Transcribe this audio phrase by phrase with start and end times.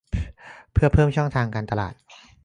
[0.73, 1.93] เพื่อเพิ่มช่องทางการตลาด